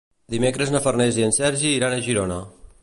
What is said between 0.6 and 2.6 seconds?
na Farners i en Sergi iran a Girona.